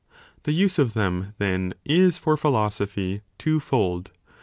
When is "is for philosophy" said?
1.85-3.21